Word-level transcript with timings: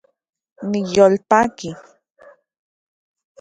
Niyolpaki 0.69 1.71